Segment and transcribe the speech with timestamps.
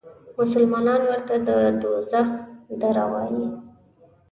[0.37, 1.49] مسلمانان ورته د
[1.81, 2.27] دوزخ
[2.81, 3.45] دره وایي.